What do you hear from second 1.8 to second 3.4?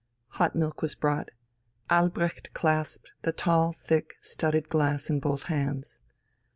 Albrecht clasped the